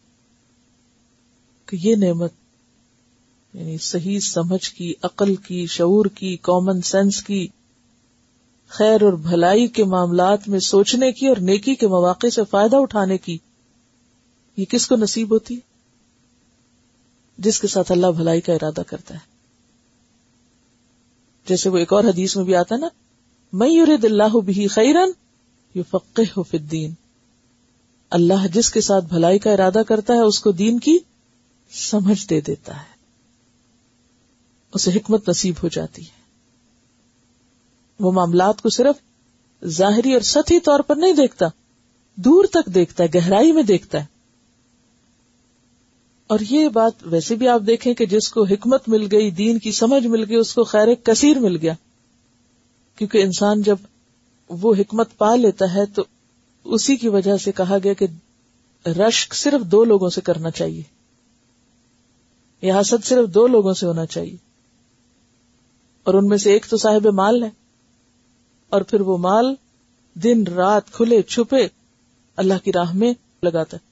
[1.67, 2.33] کہ یہ نعمت
[3.55, 7.49] یعنی صحیح سمجھ کی، عقل کی، شعور کی کامن سینس کی
[8.75, 13.19] خیر اور بھلائی کے معاملات میں سوچنے کی اور نیکی کے مواقع سے فائدہ اٹھانے
[13.19, 13.39] کی
[14.57, 15.61] یہ کس کو نصیب ہوتی؟
[17.39, 19.19] جس کے ساتھ اللہ بھلائی کا ارادہ کرتا ہے۔
[21.49, 22.89] جیسے وہ ایک اور حدیث میں بھی آتا ہے نا
[23.53, 25.11] میں یورد اللہ بھی خیرن
[25.75, 26.95] یو فقح الدین۔
[28.11, 30.99] اللہ جس کے ساتھ بھلائی کا ارادہ کرتا ہے، اس کو دین کی
[31.71, 32.95] سمجھ دے دیتا ہے۔
[34.75, 36.24] اسے حکمت نصیب ہو جاتی ہے۔
[38.01, 38.97] وہ معاملات کو صرف
[39.67, 41.47] ظاہری اور سطحی طور پر نہیں دیکھتا،
[42.15, 44.07] دور تک دیکھتا ہے، گہرائی میں دیکھتا ہے۔
[46.27, 49.73] اور یہ بات ویسے بھی آپ دیکھیں کہ جس کو حکمت مل گئی، دین کی
[49.73, 51.73] سمجھ مل گئی، اس کو خیر کثیر مل گیا۔
[52.97, 53.77] کیونکہ انسان جب
[54.49, 56.03] وہ حکمت پا لیتا ہے تو
[56.65, 58.07] اسی کی وجہ سے کہا گیا کہ
[58.89, 60.83] رشک صرف دو لوگوں سے کرنا چاہیے۔
[62.63, 64.37] یہ حسد صرف دو لوگوں سے ہونا چاہیے۔
[66.05, 67.64] اور ان میں سے ایک تو صاحب مال ہے۔
[68.75, 69.55] اور پھر وہ مال
[70.15, 71.69] دن رات کھلے چھپے
[72.37, 73.89] اللہ کی راہ میں لگاتا ہے۔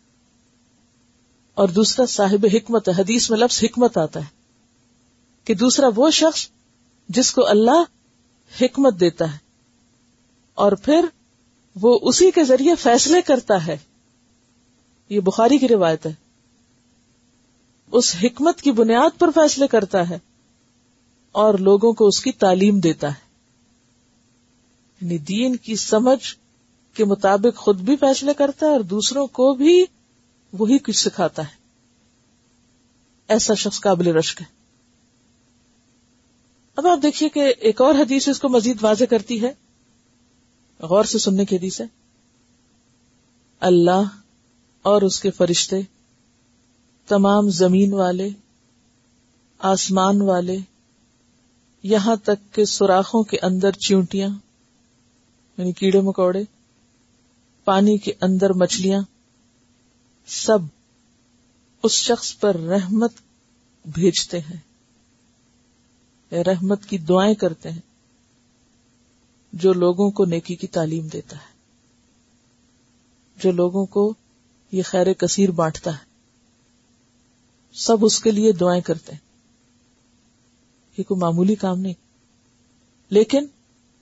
[1.54, 4.26] اور دوسرا صاحب حکمت ہے، حدیث میں لفظ حکمت آتا ہے
[5.44, 6.48] کہ دوسرا وہ شخص
[7.08, 7.82] جس کو اللہ
[8.60, 9.38] حکمت دیتا ہے۔
[10.54, 11.04] اور پھر
[11.80, 13.76] وہ اسی کے ذریعے فیصلے کرتا ہے۔
[15.08, 16.12] یہ بخاری کی روایت ہے۔
[17.92, 20.18] اس حکمت کی بنیاد پر فیصلے کرتا ہے
[21.32, 23.21] اور لوگوں کو اس کی تعلیم دیتا ہے۔
[25.02, 26.34] یعنی دین کی سمجھ
[26.96, 29.84] کے مطابق خود بھی فیصلے کرتا ہے اور دوسروں کو بھی
[30.52, 31.62] وہی کچھ سکھاتا ہے۔
[33.28, 34.46] ایسا شخص قابل رشک ہے۔
[36.76, 39.52] اب آپ دیکھیے کہ ایک اور حدیث اس کو مزید واضح کرتی ہے۔
[40.80, 41.86] غور سے سننے کی حدیث ہے۔
[43.60, 44.02] اللہ
[44.82, 45.80] اور اس کے فرشتے،
[47.08, 48.28] تمام زمین والے،
[49.58, 50.56] آسمان والے،
[51.82, 54.28] یہاں تک کہ سوراخوں کے اندر چیونٹیاں۔
[55.58, 56.42] یعنی کیڑے مکوڑے،
[57.64, 59.02] پانی کے اندر مچھلیاں،
[60.26, 60.58] سب
[61.82, 63.12] اس شخص پر رحمت
[63.94, 64.60] بھیجتے ہیں،
[66.30, 67.80] یا رحمت کی دعائیں کرتے ہیں،
[69.52, 71.52] جو لوگوں کو نیکی کی تعلیم دیتا ہے،
[73.36, 74.14] جو لوگوں کو
[74.72, 76.12] یہ خیر کثیر بانٹتا ہے۔
[77.74, 79.32] سب اس کے لیے دعائیں کرتے ہیں۔
[80.98, 81.94] یہ کوئی معمولی کام نہیں۔
[83.08, 83.46] لیکن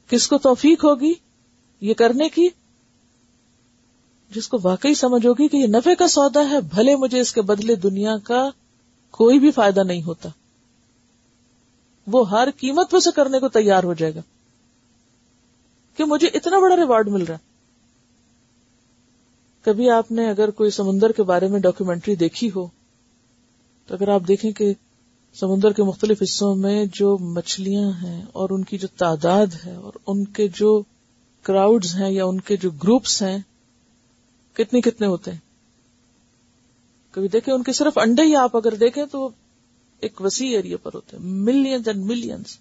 [0.08, 1.12] کس کو توفیق ہوگی؟
[1.80, 2.48] یہ کرنے کی
[4.30, 7.42] جس کو واقعی سمجھ ہوگی کہ یہ نفے کا سودا ہے، بھلے مجھے اس کے
[7.42, 8.50] بدلے دنیا کا
[9.10, 10.28] کوئی بھی فائدہ نہیں ہوتا۔
[12.06, 14.20] وہ ہر قیمت پہ سے کرنے کو تیار ہو جائے گا۔
[15.96, 17.36] کہ مجھے اتنا بڑا ریوارڈ مل رہا
[19.62, 22.66] کبھی آپ نے اگر کوئی سمندر کے بارے میں ڈاکومینٹری دیکھی ہو،
[23.86, 24.74] تو اگر آپ دیکھیں کہ
[25.34, 29.92] سمندر کے مختلف حصوں میں جو مچھلیاں ہیں اور ان کی جو تعداد ہے اور
[30.06, 30.82] ان کے جو
[31.44, 33.38] کراؤڈز ہیں یا ان کے جو گروپس ہیں،
[34.56, 35.38] کتنے کتنے ہوتے ہیں؟
[37.14, 39.28] کبھی دیکھیں ان کے صرف انڈے ہی آپ اگر دیکھیں تو
[40.02, 42.56] ایک وسیع ایریا پر ہوتے ہیں ملینز اینڈ ملینز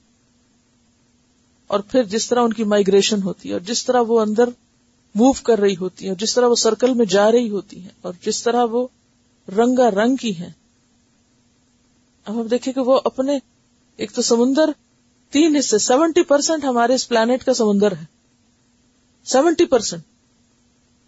[1.67, 4.49] اور پھر جس طرح ان کی مائگریشن ہوتی ہے اور جس طرح وہ اندر
[5.15, 7.89] موو کر رہی ہوتی ہیں، اور جس طرح وہ سرکل میں جا رہی ہوتی ہیں،
[8.01, 8.87] اور جس طرح وہ
[9.47, 10.49] رنگا رنگ کی ہیں۔
[12.25, 13.37] اب ہم دیکھیں کہ وہ اپنے،
[13.99, 14.71] ایک تو سمندر،
[15.33, 18.05] تین حصے سیونٹی پرسینٹ ہمارے اس پلانٹ کا سمندر ہے۔
[19.31, 20.03] سیونٹی پرسینٹ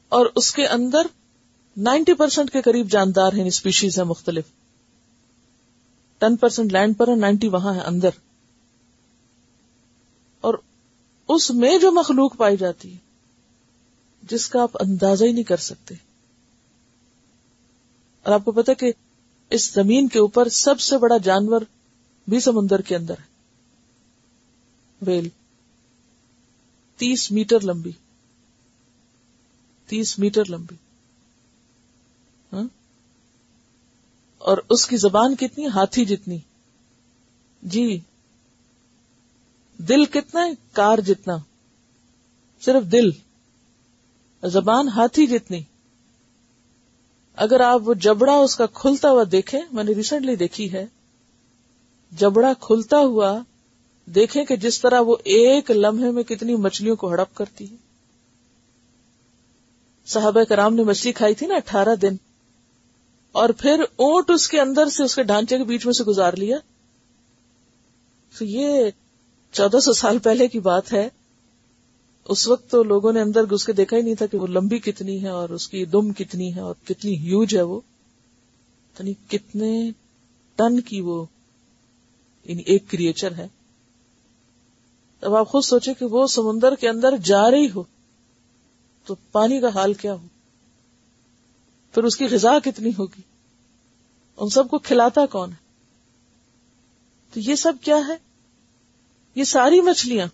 [0.10, 1.02] اور اس کے اندر
[1.78, 4.46] نائنٹی پرسینٹ کے قریب جاندار ہیں یعنی اسپیشیز ہیں مختلف۔
[6.20, 8.10] ٹین پرسینٹ لینڈ پر ہے نائنٹی وہاں ہے اندر۔
[10.42, 10.54] اور
[11.28, 12.98] اس میں جو مخلوق پائی جاتی ہے،
[14.30, 15.96] جس کا آپ اندازہ ہی نہیں کر سکتے۔
[18.24, 18.92] اور آپ کو پتا کہ
[19.50, 21.62] اس زمین کے اوپر سب سے بڑا جانور
[22.28, 23.26] بھی سمندر کے اندر ہے۔
[25.02, 25.30] ویل،
[26.98, 27.92] تیس میٹر لمبی۔
[29.92, 30.76] تیس میٹر لمبی۔
[32.54, 32.68] ہاں؟
[34.38, 36.38] اور اس کی زبان کتنی، ہاتھی جتنی۔
[37.64, 38.00] جی۔
[39.78, 41.38] دل کتنا ہے کار جتنا۔
[42.62, 43.10] صرف دل۔
[44.44, 45.62] زبان ہاتھی جتنی۔
[47.36, 50.86] اگر آپ وہ جبڑا اس کا کھلتا ہوا دیکھیں، میں نے ریسنٹلی دیکھی ہے۔
[52.12, 53.40] جبڑا کھلتا ہوا
[54.06, 57.91] دیکھیں کہ جس طرح وہ ایک لمحے میں کتنی مچھلیوں کو ہڑپ کرتی ہے۔
[60.12, 62.16] صحابہ کرام نے مچھلی کھائی تھی نا اٹھارہ دن۔
[63.32, 66.34] اور پھر اونٹ اس کے اندر سے، اس کے ڈھانچے کے بیچ میں سے گزار
[66.34, 66.58] لیا۔
[68.38, 68.90] تو یہ
[69.52, 71.10] چودہ سو سال پہلے کی بات ہے۔
[72.26, 74.80] اس وقت تو لوگوں نے اندر گھس کے دیکھا ہی نہیں تھا کہ وہ لمبی
[74.80, 77.82] کتنی ہے اور اس کی دم کتنی ہے اور کتنی ہیوج ہے وہ۔
[79.00, 79.92] یعنی کتنے
[80.56, 81.26] ٹن کی وہ
[82.46, 83.48] یعنی ایک کریچر ہے۔
[85.22, 87.84] اب آپ خود سوچے کہ وہ سمندر کے اندر جا رہی ہو۔
[89.06, 90.28] تو پانی کا حال کیا ہو؟
[91.94, 93.22] پھر اس کی غذا کتنی ہوگی؟
[94.38, 95.56] ان سب کو کھلاتا کون ہے؟
[97.34, 98.16] تو یہ سب کیا ہے؟
[99.36, 100.28] یہ ساری مچھلیاں،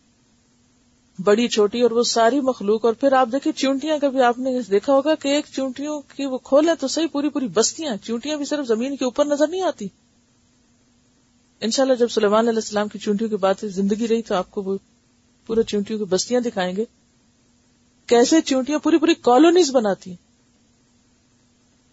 [1.24, 4.94] بڑی، چھوٹی، اور وہ ساری مخلوق، اور پھر آپ دیکھیں چونٹیاں، کبھی آپ نے دیکھا
[4.94, 8.68] ہوگا کہ ایک چونٹیوں کی وہ کھولے تو صحیح پوری پوری بستیاں، چونٹیاں بھی صرف
[8.68, 9.88] زمین کے اوپر نظر نہیں آتی۔
[11.60, 14.78] انشاءاللہ جب سلیمان علیہ السلام کی چونٹیوں کی بات زندگی رہی تو آپ کو وہ
[15.46, 16.86] پورے چونٹیوں کی بستیاں دکھائیں گے۔
[18.08, 20.28] کیسے چونٹیاں پوری پوری کالونیز بناتی ہیں؟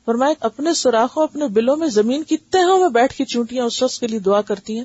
[0.05, 3.99] فرمائے اپنے سوراخوں، اپنے بلوں میں زمین کی تہوں میں بیٹھ کے چونٹیاں اس شخص
[3.99, 4.85] کے لیے دعا کرتی ہیں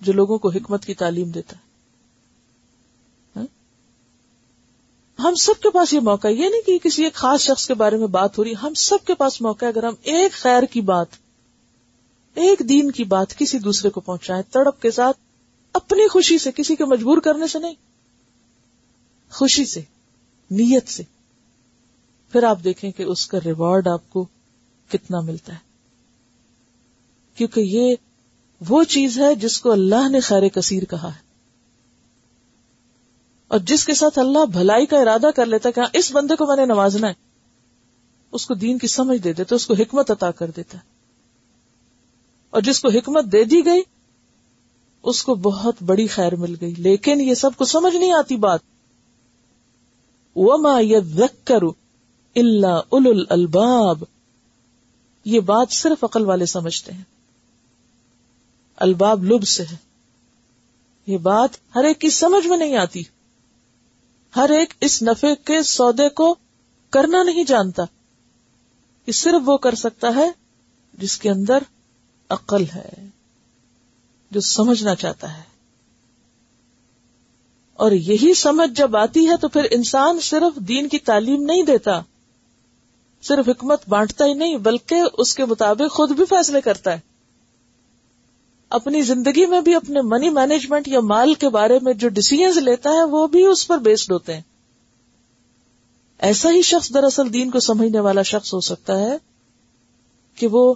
[0.00, 1.62] جو لوگوں کو حکمت کی تعلیم دیتا ہے۔
[3.36, 3.46] ہاں؟
[5.20, 7.96] ہم سب کے پاس یہ موقع یہ نہیں کہ کسی ایک خاص شخص کے بارے
[7.96, 10.80] میں بات ہو رہی ہم سب کے پاس موقع ہے۔ اگر ہم ایک خیر کی
[10.80, 11.06] بات،
[12.34, 15.16] ایک دین کی بات کسی دوسرے کو پہنچائیں، تڑپ کے ساتھ،
[15.72, 17.74] اپنی خوشی سے، کسی کے مجبور کرنے سے نہیں،
[19.30, 19.80] خوشی سے۔
[20.50, 21.02] نیت سے۔
[22.32, 24.26] پھر آپ دیکھیں کہ اس کا ریوارڈ آپ کو
[24.88, 25.58] کتنا ملتا ہے۔
[27.34, 27.94] کیونکہ یہ
[28.68, 31.24] وہ چیز ہے جس کو اللہ نے خیر کثیر کہا ہے۔
[33.48, 36.46] اور جس کے ساتھ اللہ بھلائی کا ارادہ کر لیتا کہ ہاں اس بندے کو
[36.46, 37.14] میں نے نوازنا ہے،
[38.32, 40.82] اس کو دین کی سمجھ دے دیتا اس کو حکمت عطا کر دیتا ہے۔
[42.50, 43.82] اور جس کو حکمت دے دی گئی،
[45.02, 48.60] اس کو بہت بڑی خیر مل گئی۔ لیکن یہ سب کو سمجھ نہیں آتی بات۔
[50.36, 51.62] وما يذكر
[52.34, 54.04] الا اولو الالباب
[55.24, 57.02] یہ بات صرف عقل والے سمجھتے ہیں۔
[58.76, 59.76] الباب لب سے ہے۔
[61.06, 63.02] یہ بات ہر ایک کی سمجھ میں نہیں آتی۔
[64.36, 66.34] ہر ایک اس نفے کے سودے کو
[66.90, 67.82] کرنا نہیں جانتا۔
[69.06, 70.30] یہ صرف وہ کر سکتا ہے
[70.98, 71.58] جس کے اندر
[72.28, 72.88] عقل ہے،
[74.30, 75.53] جو سمجھنا چاہتا ہے۔
[77.74, 82.00] اور یہی سمجھ جب آتی ہے تو پھر انسان صرف دین کی تعلیم نہیں دیتا،
[83.22, 87.00] صرف حکمت بانٹتا ہی نہیں، بلکہ اس کے مطابق خود بھی فیصلے کرتا ہے۔
[88.68, 92.90] اپنی زندگی میں بھی اپنے منی مینجمنٹ یا مال کے بارے میں جو ڈسیزنز لیتا
[92.90, 94.42] ہے، وہ بھی اس پر بیسڈ ہوتے ہیں۔
[96.18, 99.16] ایسا ہی شخص دراصل دین کو سمجھنے والا شخص ہو سکتا ہے
[100.36, 100.74] کہ وہ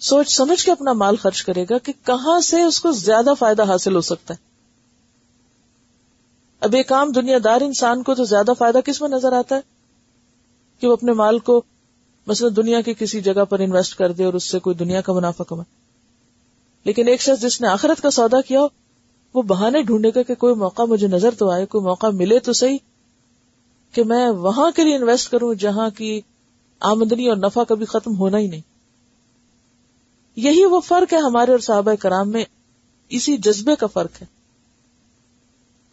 [0.00, 3.62] سوچ سمجھ کے اپنا مال خرچ کرے گا کہ کہاں سے اس کو زیادہ فائدہ
[3.62, 4.55] حاصل ہو سکتا ہے۔
[6.60, 9.60] اب ایک عام دنیا دار انسان کو تو زیادہ فائدہ کس میں نظر آتا ہے؟
[10.80, 11.62] کہ وہ اپنے مال کو
[12.26, 15.12] مثلا دنیا کی کسی جگہ پر انویسٹ کر دے اور اس سے کوئی دنیا کا
[15.12, 15.74] منافع کمائے۔
[16.84, 18.66] لیکن ایک شخص جس نے آخرت کا سودا کیا ہو،
[19.34, 22.52] وہ بہانے ڈھونڈے گا کہ کوئی موقع مجھے نظر تو آئے، کوئی موقع ملے تو
[22.52, 22.78] صحیح
[23.92, 26.20] کہ میں وہاں کے لیے انویسٹ کروں جہاں کی
[26.80, 28.60] آمدنی اور نفع کبھی ختم ہونا ہی نہیں۔
[30.36, 32.44] یہی وہ فرق ہے ہمارے اور صحابہ کرام میں،
[33.08, 34.35] اسی جذبے کا فرق ہے۔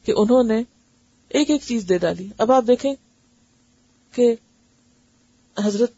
[0.04, 0.64] کہ انہوں نے
[1.30, 2.96] ایک ایک چیز دے ڈالی۔ اب آپ دیکھیں
[4.12, 4.36] کہ
[5.64, 5.92] حضرت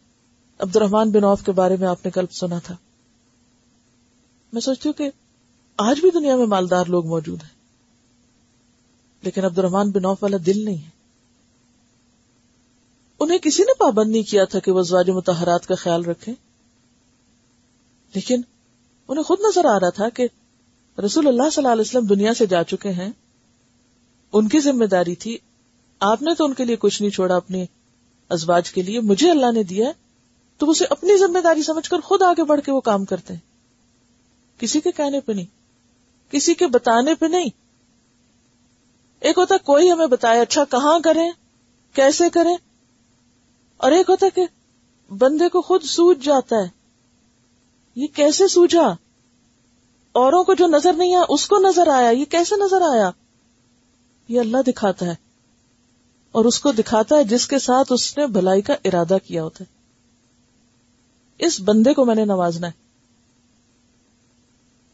[0.59, 2.75] عبد الرحمان بن عوف کے بارے میں آپ نے کل سنا تھا۔
[4.53, 5.09] میں سوچتی ہوں کہ
[5.77, 7.49] آج بھی دنیا میں مالدار لوگ موجود ہیں،
[9.21, 10.89] لیکن عبد الرحمان بن عوف والا دل نہیں ہے۔
[13.19, 16.33] انہیں کسی نے پابند نہیں کیا تھا کہ وہ زواج متحرات کا خیال رکھیں۔
[18.15, 18.41] لیکن
[19.07, 20.27] انہیں خود نظر آ رہا تھا کہ
[21.05, 23.11] رسول اللہ صلی اللہ علیہ وسلم دنیا سے جا چکے ہیں۔
[24.35, 25.37] ان کی ذمہ داری تھی۔
[25.99, 27.65] آپ نے تو ان کے لیے کچھ نہیں چھوڑا اپنے
[28.29, 29.91] ازواج کے لیے، مجھے اللہ نے دیا
[30.57, 33.41] تو اسے اپنی ذمہ داری سمجھ کر خود آگے بڑھ کے وہ کام کرتے ہیں۔
[34.59, 35.45] کسی کے کہنے پہ نہیں،
[36.31, 37.49] کسی کے بتانے پہ نہیں۔
[39.19, 41.31] ایک ہوتا کوئی ہمیں بتایا اچھا کہاں کریں؟
[41.93, 42.55] کیسے کریں؟
[43.77, 44.45] اور ایک ہوتا کہ
[45.13, 46.67] بندے کو خود سوج جاتا ہے۔
[47.95, 48.87] یہ کیسے سوجا؟
[50.11, 53.11] اوروں کو جو نظر نہیں آیا، اس کو نظر آیا، یہ کیسے نظر آیا؟
[54.27, 55.15] یہ اللہ دکھاتا ہے
[56.31, 59.63] اور اس کو دکھاتا ہے جس کے ساتھ اس نے بھلائی کا ارادہ کیا ہوتا
[59.63, 59.75] ہے۔
[61.45, 62.71] اس بندے کو میں نے نوازنا ہے۔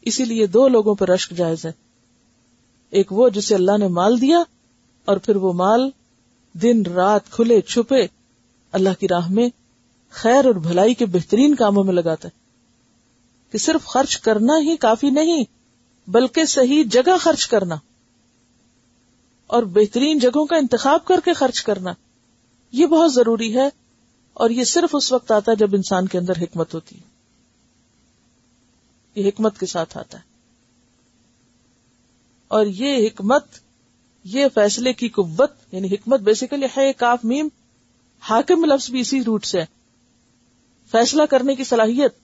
[0.02, 1.72] اسی لیے دو لوگوں پر رشک جائز ہے۔
[2.90, 4.38] ایک وہ جسے اللہ نے مال دیا
[5.04, 5.90] اور پھر وہ مال
[6.62, 8.06] دن رات کھلے چھپے
[8.72, 9.48] اللہ کی راہ میں
[10.10, 12.42] خیر اور بھلائی کے بہترین کاموں میں لگاتا ہے۔
[13.52, 15.44] کہ صرف خرچ کرنا ہی کافی نہیں،
[16.08, 17.74] بلکہ صحیح جگہ خرچ کرنا۔
[19.52, 21.92] اور بہترین جگہوں کا انتخاب کر کے خرچ کرنا،
[22.72, 23.68] یہ بہت ضروری ہے
[24.34, 27.02] اور یہ صرف اس وقت آتا ہے جب انسان کے اندر حکمت ہوتی ہے۔
[29.14, 30.22] یہ حکمت کے ساتھ آتا ہے۔
[32.48, 33.44] اور یہ حکمت،
[34.24, 37.48] یہ فیصلے کی قوت یعنی حکمت بیسیکلی ہے کاف میم،
[38.20, 39.60] حاکم لفظ بھی اسی روٹ سے
[40.92, 42.14] فیصلہ کرنے کی صلاحیت،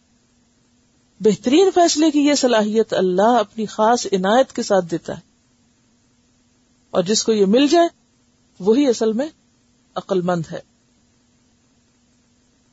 [1.21, 5.28] بہترین فیصلے کی یہ صلاحیت اللہ اپنی خاص عنایت کے ساتھ دیتا ہے۔
[6.91, 7.89] اور جس کو یہ مل جائے،
[8.61, 9.29] وہی اصل میں
[9.95, 10.61] عقل مند ہے۔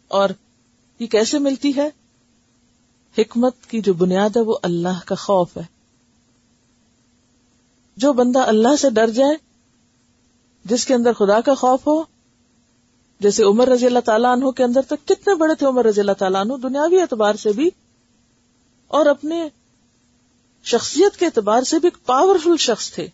[0.07, 0.29] اور
[0.99, 1.89] یہ کیسے ملتی ہے؟
[3.17, 5.63] حکمت کی جو بنیاد ہے، وہ اللہ کا خوف ہے۔
[7.97, 9.35] جو بندہ اللہ سے ڈر جائے،
[10.65, 12.03] جس کے اندر خدا کا خوف ہو،
[13.19, 16.11] جیسے عمر رضی اللہ تعالیٰ عنہ کے اندر تک کتنے بڑے تھے عمر رضی اللہ
[16.11, 17.69] تعالیٰ عنہ، دنیاوی اعتبار سے بھی،
[18.87, 19.47] اور اپنے
[20.63, 23.07] شخصیت کے اعتبار سے بھی ایک پاورفل شخص تھے۔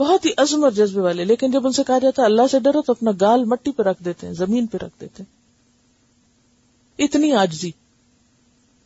[0.00, 2.58] بہت ہی عزم اور جذبے والے، لیکن جب ان سے کہا جاتا ہے اللہ سے
[2.58, 5.40] ڈرو تو اپنا گال مٹی پہ رکھ دیتے ہیں، زمین پہ رکھ دیتے ہیں۔
[7.04, 7.70] اتنی آجزی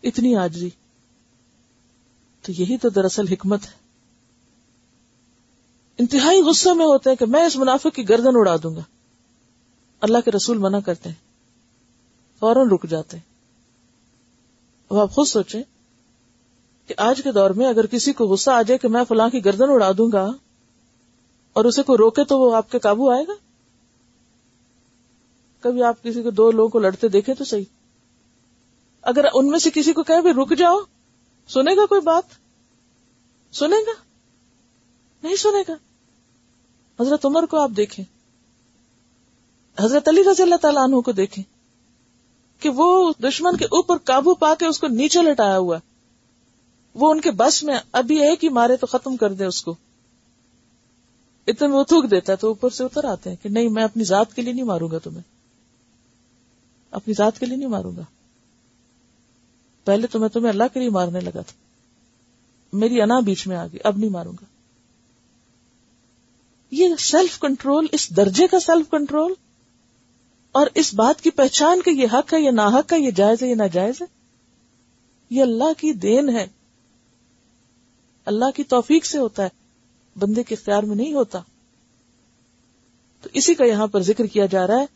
[0.03, 0.71] اتنی آجزی۔
[2.43, 3.71] تو یہی تو دراصل حکمت ہے۔
[5.99, 8.81] انتہائی غصے میں ہوتے ہیں کہ میں اس منافع کی گردن اڑا دوں گا۔
[10.01, 11.17] اللہ کے رسول منع کرتے ہیں۔
[12.41, 13.25] فوراً رک جاتے ہیں۔
[14.91, 15.63] اب آپ خود سوچیں
[16.87, 19.45] کہ آج کے دور میں اگر کسی کو غصہ آ جائے کہ میں فلاں کی
[19.45, 20.31] گردن اڑا دوں گا
[21.55, 23.33] اور اسے کوئی روکے تو وہ آپ کے قابو آئے گا؟
[25.61, 27.65] کبھی آپ کسی کو دو لوگوں کو لڑتے دیکھے تو صحیح۔
[29.03, 30.81] اگر ان میں سے کسی کو کہ رک جاؤ،
[31.49, 32.23] سنے گا کوئی بات؟
[33.55, 34.03] سنے گا؟
[35.23, 35.75] نہیں سنے گا۔
[37.03, 38.05] حضرت عمر کو آپ دیکھیں۔
[39.81, 41.45] حضرت علی رضی اللہ تعالیٰ عنہ کو دیکھیں۔
[42.63, 45.79] کہ وہ دشمن کے اوپر قابو پا کے اس کو نیچے لٹایا ہوا۔
[46.95, 49.75] وہ ان کے بس میں ابھی ایک ہی مارے تو ختم کر دے اس کو۔
[51.47, 54.05] اتنے وہ تھوک دیتا ہے تو اوپر سے اتر آتے ہیں کہ نہیں، میں اپنی
[54.05, 55.23] ذات کے لیے نہیں ماروں گا تمہیں۔
[56.91, 58.03] اپنی ذات کے لیے نہیں ماروں گا۔
[59.85, 61.53] پہلے تو میں تمہیں اللہ کے لیے مارنے لگا تھا۔
[62.73, 64.45] میری انا بیچ میں آ گئی اب نہیں ماروں گا۔
[66.71, 69.35] یہ سیلف کنٹرول اس درجے کا سیلف کنٹرول
[70.53, 73.43] اور اس بات کی پہچان کہ یہ حق ہے یا نہ حق ہے، یہ جائز
[73.43, 74.07] ہے یا ناجائز ہے،
[75.31, 76.47] یہ اللہ کی دین ہے۔
[78.25, 79.64] اللہ کی توفیق سے ہوتا ہے۔
[80.19, 81.41] بندے کے اختیار میں نہیں ہوتا۔
[83.23, 84.87] تو اسی کا یہاں پر ذکر کیا جا رہا ہے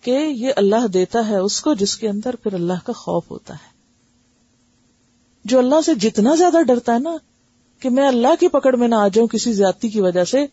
[0.00, 3.54] کہ یہ اللہ دیتا ہے اس کو جس کے اندر پھر اللہ کا خوف ہوتا
[3.54, 3.74] ہے۔
[5.44, 7.16] جو اللہ سے جتنا زیادہ ڈرتا ہے نا
[7.80, 10.46] کہ میں اللہ کی پکڑ میں نہ آ جاؤں کسی زیادتی کی وجہ سے،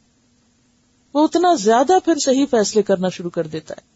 [1.14, 3.91] وہ اتنا زیادہ پھر صحیح فیصلے کرنا شروع کر دیتا ہے۔